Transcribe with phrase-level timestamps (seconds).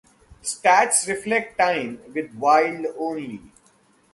[0.41, 3.39] Stats reflect time with the Wild only.